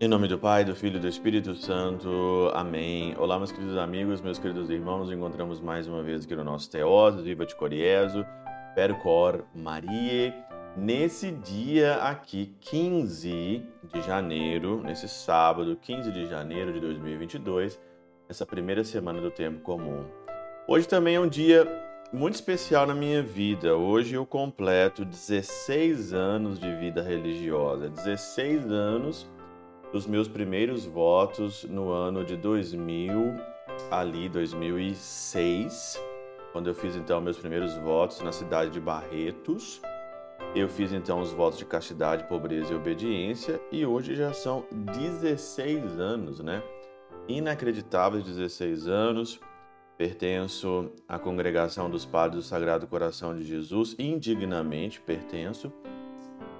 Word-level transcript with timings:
Em 0.00 0.06
nome 0.06 0.28
do 0.28 0.38
Pai, 0.38 0.64
do 0.64 0.76
Filho 0.76 0.98
e 0.98 1.00
do 1.00 1.08
Espírito 1.08 1.56
Santo. 1.56 2.52
Amém. 2.54 3.16
Olá, 3.18 3.36
meus 3.36 3.50
queridos 3.50 3.76
amigos, 3.76 4.20
meus 4.20 4.38
queridos 4.38 4.70
irmãos. 4.70 5.00
Nos 5.00 5.10
encontramos 5.10 5.60
mais 5.60 5.88
uma 5.88 6.04
vez 6.04 6.24
aqui 6.24 6.36
no 6.36 6.44
nosso 6.44 6.70
Teóso, 6.70 7.20
Viva 7.24 7.44
de 7.44 7.56
Coriezo, 7.56 8.24
Percor 8.76 9.44
Marie. 9.52 10.32
Nesse 10.76 11.32
dia 11.32 11.96
aqui, 11.96 12.54
15 12.60 13.66
de 13.92 14.02
janeiro, 14.02 14.80
nesse 14.84 15.08
sábado, 15.08 15.76
15 15.82 16.12
de 16.12 16.26
janeiro 16.26 16.72
de 16.72 16.78
2022, 16.78 17.80
essa 18.28 18.46
primeira 18.46 18.84
semana 18.84 19.20
do 19.20 19.32
tempo 19.32 19.60
comum. 19.62 20.04
Hoje 20.68 20.86
também 20.86 21.16
é 21.16 21.20
um 21.20 21.28
dia 21.28 21.87
muito 22.12 22.36
especial 22.36 22.86
na 22.86 22.94
minha 22.94 23.22
vida. 23.22 23.76
Hoje 23.76 24.14
eu 24.14 24.24
completo 24.24 25.04
16 25.04 26.14
anos 26.14 26.58
de 26.58 26.74
vida 26.76 27.02
religiosa. 27.02 27.90
16 27.90 28.70
anos 28.70 29.28
dos 29.92 30.06
meus 30.06 30.26
primeiros 30.26 30.86
votos 30.86 31.64
no 31.64 31.90
ano 31.90 32.24
de 32.24 32.36
2000, 32.36 33.34
ali 33.90 34.28
2006, 34.28 36.02
quando 36.52 36.68
eu 36.68 36.74
fiz 36.74 36.96
então 36.96 37.20
meus 37.20 37.38
primeiros 37.38 37.74
votos 37.76 38.20
na 38.22 38.32
cidade 38.32 38.70
de 38.70 38.80
Barretos. 38.80 39.80
Eu 40.54 40.68
fiz 40.68 40.92
então 40.92 41.20
os 41.20 41.32
votos 41.32 41.58
de 41.58 41.66
castidade, 41.66 42.24
pobreza 42.24 42.72
e 42.72 42.76
obediência 42.76 43.60
e 43.70 43.84
hoje 43.84 44.14
já 44.14 44.32
são 44.32 44.64
16 44.72 46.00
anos, 46.00 46.40
né? 46.40 46.62
Inacreditáveis 47.28 48.24
16 48.24 48.88
anos. 48.88 49.38
Pertenço 49.98 50.92
à 51.08 51.18
congregação 51.18 51.90
dos 51.90 52.04
Padres 52.04 52.44
do 52.44 52.48
Sagrado 52.48 52.86
Coração 52.86 53.36
de 53.36 53.42
Jesus, 53.42 53.96
indignamente 53.98 55.00
pertenço 55.00 55.72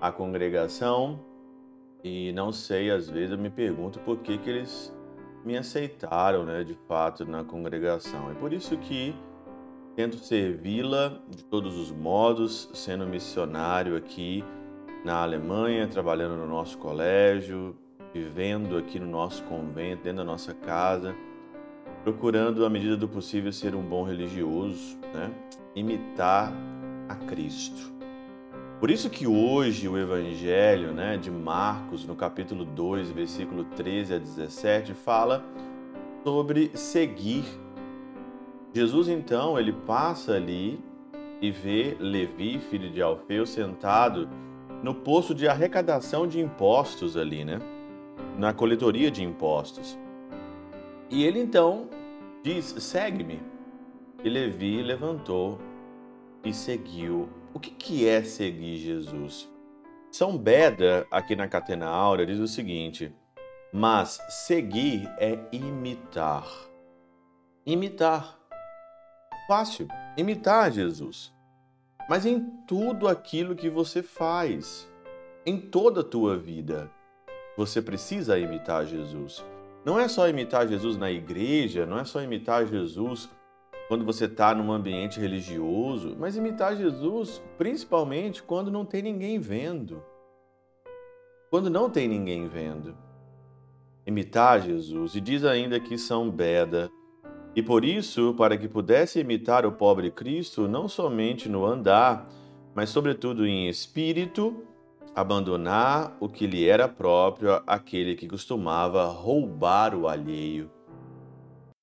à 0.00 0.10
congregação 0.10 1.20
e 2.02 2.32
não 2.32 2.50
sei, 2.50 2.90
às 2.90 3.08
vezes 3.08 3.30
eu 3.30 3.38
me 3.38 3.48
pergunto 3.48 4.00
por 4.00 4.18
que, 4.18 4.38
que 4.38 4.50
eles 4.50 4.92
me 5.44 5.56
aceitaram, 5.56 6.44
né, 6.44 6.64
de 6.64 6.74
fato, 6.88 7.24
na 7.24 7.44
congregação. 7.44 8.28
É 8.28 8.34
por 8.34 8.52
isso 8.52 8.76
que 8.76 9.14
tento 9.94 10.16
servi-la 10.16 11.20
de 11.28 11.44
todos 11.44 11.78
os 11.78 11.92
modos, 11.92 12.68
sendo 12.74 13.06
missionário 13.06 13.96
aqui 13.96 14.44
na 15.04 15.22
Alemanha, 15.22 15.86
trabalhando 15.86 16.36
no 16.36 16.46
nosso 16.46 16.76
colégio, 16.78 17.76
vivendo 18.12 18.76
aqui 18.76 18.98
no 18.98 19.06
nosso 19.06 19.44
convento, 19.44 20.02
dentro 20.02 20.18
da 20.18 20.24
nossa 20.24 20.52
casa, 20.52 21.14
procurando, 22.12 22.64
à 22.64 22.70
medida 22.70 22.96
do 22.96 23.06
possível, 23.06 23.52
ser 23.52 23.74
um 23.74 23.82
bom 23.82 24.02
religioso, 24.02 24.96
né? 25.12 25.30
imitar 25.74 26.50
a 27.06 27.14
Cristo. 27.14 27.92
Por 28.80 28.90
isso 28.90 29.10
que 29.10 29.26
hoje 29.26 29.86
o 29.88 29.98
Evangelho 29.98 30.92
né, 30.92 31.18
de 31.18 31.30
Marcos, 31.30 32.06
no 32.06 32.16
capítulo 32.16 32.64
2, 32.64 33.10
versículo 33.10 33.64
13 33.64 34.14
a 34.14 34.18
17, 34.18 34.94
fala 34.94 35.44
sobre 36.24 36.70
seguir. 36.74 37.44
Jesus, 38.72 39.08
então, 39.08 39.58
ele 39.58 39.72
passa 39.72 40.32
ali 40.32 40.80
e 41.42 41.50
vê 41.50 41.94
Levi, 42.00 42.58
filho 42.58 42.88
de 42.90 43.02
Alfeu, 43.02 43.44
sentado 43.44 44.30
no 44.82 44.94
posto 44.94 45.34
de 45.34 45.46
arrecadação 45.46 46.26
de 46.26 46.40
impostos 46.40 47.18
ali, 47.18 47.44
né? 47.44 47.58
Na 48.38 48.54
coletoria 48.54 49.10
de 49.10 49.22
impostos. 49.22 49.98
E 51.10 51.24
ele 51.24 51.40
então 51.40 51.88
diz: 52.48 52.74
segue-me. 52.82 53.42
E 54.24 54.28
Levi 54.28 54.82
levantou 54.82 55.60
e 56.42 56.52
seguiu 56.52 57.28
o 57.52 57.60
que, 57.60 57.70
que 57.70 58.08
é 58.08 58.22
seguir 58.22 58.76
Jesus? 58.76 59.48
São 60.10 60.36
Beda, 60.36 61.06
aqui 61.10 61.36
na 61.36 61.46
Catena 61.46 61.86
Áurea, 61.86 62.26
diz 62.26 62.38
o 62.38 62.48
seguinte: 62.48 63.14
mas 63.72 64.18
seguir 64.30 65.06
é 65.18 65.38
imitar. 65.52 66.48
Imitar. 67.66 68.38
Fácil, 69.46 69.86
imitar 70.16 70.72
Jesus. 70.72 71.32
Mas 72.08 72.24
em 72.24 72.40
tudo 72.66 73.06
aquilo 73.06 73.54
que 73.54 73.68
você 73.68 74.02
faz, 74.02 74.90
em 75.44 75.60
toda 75.60 76.00
a 76.00 76.04
tua 76.04 76.38
vida, 76.38 76.90
você 77.56 77.82
precisa 77.82 78.38
imitar 78.38 78.86
Jesus. 78.86 79.44
Não 79.84 79.98
é 79.98 80.08
só 80.08 80.28
imitar 80.28 80.66
Jesus 80.66 80.96
na 80.96 81.10
igreja, 81.10 81.86
não 81.86 81.98
é 81.98 82.04
só 82.04 82.20
imitar 82.20 82.66
Jesus 82.66 83.28
quando 83.88 84.04
você 84.04 84.26
está 84.26 84.54
num 84.54 84.70
ambiente 84.70 85.18
religioso, 85.18 86.14
mas 86.18 86.36
imitar 86.36 86.76
Jesus 86.76 87.42
principalmente 87.56 88.42
quando 88.42 88.70
não 88.70 88.84
tem 88.84 89.02
ninguém 89.02 89.38
vendo. 89.38 90.02
Quando 91.50 91.70
não 91.70 91.88
tem 91.88 92.06
ninguém 92.06 92.46
vendo. 92.46 92.94
Imitar 94.06 94.60
Jesus, 94.60 95.14
e 95.14 95.20
diz 95.20 95.44
ainda 95.44 95.80
que 95.80 95.96
São 95.96 96.30
Beda, 96.30 96.90
e 97.58 97.62
por 97.62 97.84
isso, 97.84 98.34
para 98.34 98.56
que 98.56 98.68
pudesse 98.68 99.18
imitar 99.18 99.66
o 99.66 99.72
pobre 99.72 100.10
Cristo, 100.10 100.68
não 100.68 100.86
somente 100.86 101.48
no 101.48 101.66
andar, 101.66 102.28
mas 102.74 102.90
sobretudo 102.90 103.44
em 103.46 103.68
espírito, 103.68 104.62
abandonar 105.20 106.16
o 106.20 106.28
que 106.28 106.46
lhe 106.46 106.68
era 106.68 106.88
próprio, 106.88 107.62
aquele 107.66 108.14
que 108.14 108.28
costumava 108.28 109.06
roubar 109.06 109.94
o 109.94 110.08
alheio 110.08 110.70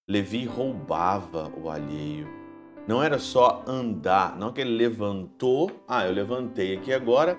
Levi 0.07 0.46
roubava 0.46 1.51
o 1.57 1.68
alheio. 1.68 2.28
Não 2.88 3.01
era 3.01 3.18
só 3.18 3.63
andar, 3.66 4.38
não 4.38 4.53
que 4.53 4.62
ele 4.62 4.78
levantou, 4.78 5.72
ah, 5.88 6.06
eu 6.06 6.13
levantei 6.13 6.75
aqui 6.75 6.94
agora, 6.94 7.35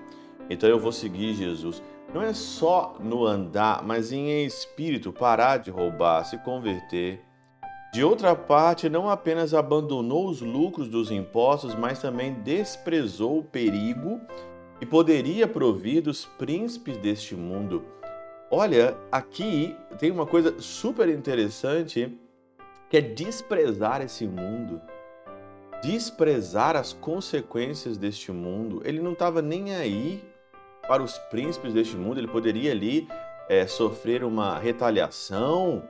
então 0.49 0.69
eu 0.69 0.77
vou 0.77 0.91
seguir 0.91 1.33
Jesus. 1.33 1.81
Não 2.13 2.21
é 2.21 2.33
só 2.33 2.97
no 2.99 3.25
andar, 3.25 3.81
mas 3.85 4.11
em 4.11 4.45
espírito, 4.45 5.13
parar 5.13 5.59
de 5.59 5.71
roubar, 5.71 6.25
se 6.25 6.37
converter. 6.39 7.21
De 7.93 8.03
outra 8.03 8.35
parte, 8.35 8.89
não 8.89 9.09
apenas 9.09 9.53
abandonou 9.53 10.27
os 10.27 10.41
lucros 10.41 10.89
dos 10.89 11.09
impostos, 11.09 11.73
mas 11.73 12.01
também 12.01 12.33
desprezou 12.33 13.39
o 13.39 13.43
perigo 13.43 14.19
que 14.79 14.85
poderia 14.85 15.47
provir 15.47 16.01
dos 16.01 16.25
príncipes 16.25 16.97
deste 16.97 17.35
mundo. 17.35 17.83
Olha, 18.49 18.95
aqui 19.11 19.75
tem 19.97 20.11
uma 20.11 20.25
coisa 20.25 20.55
super 20.59 21.09
interessante 21.09 22.17
que 22.89 22.97
é 22.97 23.01
desprezar 23.01 24.01
esse 24.01 24.25
mundo, 24.25 24.81
desprezar 25.81 26.75
as 26.75 26.93
consequências 26.93 27.97
deste 27.97 28.31
mundo. 28.31 28.81
Ele 28.85 29.01
não 29.01 29.11
estava 29.11 29.41
nem 29.41 29.75
aí 29.75 30.23
para 30.87 31.03
os 31.03 31.17
príncipes 31.17 31.73
deste 31.73 31.97
mundo, 31.97 32.19
ele 32.19 32.29
poderia 32.29 32.71
ali 32.71 33.09
é, 33.49 33.67
sofrer 33.67 34.23
uma 34.23 34.57
retaliação, 34.57 35.83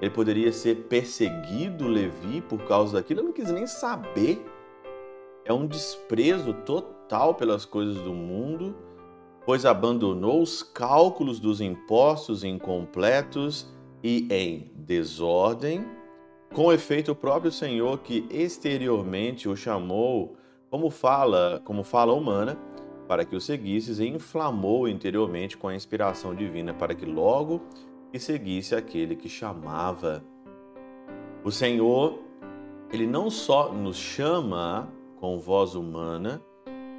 ele 0.00 0.10
poderia 0.10 0.52
ser 0.52 0.84
perseguido, 0.84 1.88
Levi, 1.88 2.40
por 2.40 2.62
causa 2.64 2.98
daquilo, 2.98 3.20
ele 3.20 3.26
não 3.26 3.34
quis 3.34 3.50
nem 3.50 3.66
saber. 3.66 4.44
É 5.44 5.52
um 5.52 5.66
desprezo 5.66 6.54
total 6.64 6.93
pelas 7.34 7.64
coisas 7.64 8.02
do 8.02 8.12
mundo, 8.12 8.74
pois 9.46 9.64
abandonou 9.64 10.42
os 10.42 10.62
cálculos 10.62 11.38
dos 11.38 11.60
impostos 11.60 12.44
incompletos 12.44 13.72
e 14.02 14.26
em 14.30 14.70
desordem 14.74 15.84
com 16.54 16.72
efeito, 16.72 17.10
o 17.10 17.16
próprio 17.16 17.50
Senhor 17.50 17.98
que 17.98 18.28
exteriormente 18.30 19.48
o 19.48 19.56
chamou, 19.56 20.36
como 20.70 20.88
fala, 20.88 21.60
como 21.64 21.82
fala 21.82 22.12
humana, 22.12 22.56
para 23.08 23.24
que 23.24 23.34
o 23.34 23.40
seguisses, 23.40 23.98
e 23.98 24.06
inflamou 24.06 24.86
interiormente 24.86 25.56
com 25.56 25.66
a 25.66 25.74
inspiração 25.74 26.32
divina, 26.32 26.72
para 26.72 26.94
que 26.94 27.04
logo 27.04 27.60
que 28.12 28.20
seguisse 28.20 28.72
aquele 28.72 29.16
que 29.16 29.28
chamava. 29.28 30.24
O 31.42 31.50
Senhor, 31.50 32.20
ele 32.92 33.08
não 33.08 33.30
só 33.30 33.72
nos 33.72 33.96
chama 33.96 34.88
com 35.16 35.40
voz 35.40 35.74
humana, 35.74 36.40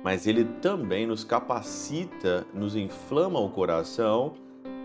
mas 0.05 0.27
ele 0.27 0.43
também 0.61 1.07
nos 1.07 1.23
capacita, 1.23 2.45
nos 2.53 2.75
inflama 2.75 3.39
o 3.39 3.49
coração 3.49 4.33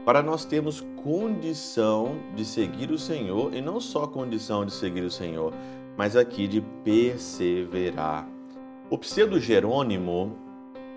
para 0.03 0.23
nós 0.23 0.47
termos 0.47 0.81
condição 1.05 2.17
de 2.35 2.43
seguir 2.43 2.91
o 2.91 2.99
Senhor 2.99 3.55
e 3.55 3.61
não 3.61 3.83
só 3.83 4.07
condição 4.07 4.65
de 4.65 4.73
seguir 4.73 5.03
o 5.03 5.11
Senhor, 5.11 5.53
mas 5.95 6.17
aqui 6.17 6.49
de 6.49 6.63
perseverar. 6.83 8.27
O 8.89 8.97
pseudo 8.97 9.39
Jerônimo 9.39 10.39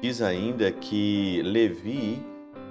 diz 0.01 0.21
ainda 0.21 0.71
que 0.71 1.41
Levi 1.43 2.23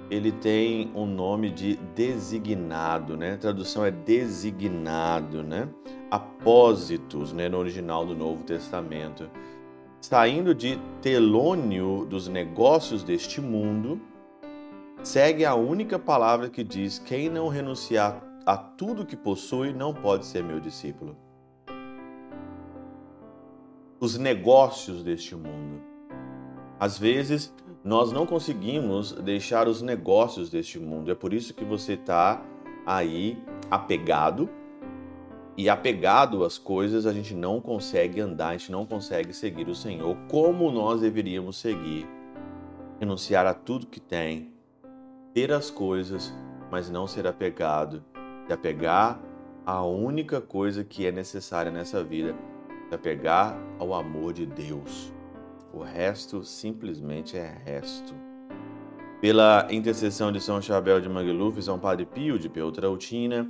ele 0.09 0.31
tem 0.31 0.91
um 0.95 1.05
nome 1.05 1.51
de 1.51 1.75
designado, 1.95 3.15
né? 3.15 3.33
A 3.33 3.37
tradução 3.37 3.85
é 3.85 3.91
designado, 3.91 5.43
né? 5.43 5.69
Apósitos, 6.09 7.31
né? 7.31 7.47
No 7.47 7.59
original 7.59 8.07
do 8.07 8.15
Novo 8.15 8.43
Testamento. 8.43 9.29
Saindo 10.03 10.53
de 10.53 10.77
telônio 11.01 12.05
dos 12.05 12.27
negócios 12.27 13.03
deste 13.03 13.39
mundo, 13.39 14.01
segue 15.01 15.45
a 15.45 15.55
única 15.55 15.97
palavra 15.97 16.49
que 16.49 16.63
diz: 16.63 16.99
quem 16.99 17.29
não 17.29 17.47
renunciar 17.47 18.21
a 18.45 18.57
tudo 18.57 19.05
que 19.05 19.15
possui 19.15 19.71
não 19.71 19.93
pode 19.93 20.25
ser 20.25 20.43
meu 20.43 20.59
discípulo. 20.59 21.15
os 24.03 24.17
negócios 24.17 25.01
deste 25.01 25.33
mundo. 25.33 25.81
Às 26.77 26.97
vezes, 26.97 27.53
nós 27.81 28.11
não 28.11 28.25
conseguimos 28.25 29.13
deixar 29.13 29.65
os 29.65 29.81
negócios 29.81 30.49
deste 30.49 30.77
mundo. 30.77 31.09
É 31.09 31.15
por 31.15 31.33
isso 31.33 31.53
que 31.53 31.63
você 31.63 31.93
está 31.93 32.43
aí 32.85 33.41
apegado. 33.71 34.49
E 35.55 35.69
apegado 35.69 36.43
às 36.43 36.57
coisas, 36.57 37.05
a 37.05 37.13
gente 37.13 37.35
não 37.35 37.61
consegue 37.61 38.19
andar, 38.19 38.49
a 38.49 38.57
gente 38.57 38.71
não 38.71 38.85
consegue 38.85 39.33
seguir 39.33 39.67
o 39.67 39.75
Senhor 39.75 40.17
como 40.27 40.71
nós 40.71 41.01
deveríamos 41.01 41.57
seguir. 41.57 42.07
Renunciar 42.99 43.45
a 43.45 43.53
tudo 43.53 43.85
que 43.85 43.99
tem, 43.99 44.51
ter 45.33 45.51
as 45.51 45.69
coisas, 45.69 46.33
mas 46.71 46.89
não 46.89 47.05
ser 47.05 47.27
apegado. 47.27 48.03
Se 48.47 48.53
apegar 48.53 49.19
à 49.63 49.83
única 49.85 50.41
coisa 50.41 50.83
que 50.83 51.05
é 51.05 51.11
necessária 51.11 51.71
nessa 51.71 52.03
vida, 52.03 52.35
se 52.89 52.95
apegar 52.95 53.55
ao 53.77 53.93
amor 53.93 54.33
de 54.33 54.47
Deus. 54.47 55.13
O 55.71 55.83
resto 55.83 56.43
simplesmente 56.43 57.37
é 57.37 57.61
resto. 57.63 58.15
Pela 59.21 59.67
intercessão 59.71 60.31
de 60.31 60.41
São 60.41 60.61
Chabel 60.61 60.99
de 60.99 61.07
Mangluf, 61.07 61.61
São 61.61 61.79
Padre 61.79 62.05
Pio 62.05 62.37
de 62.37 62.49
Peltrautina, 62.49 63.49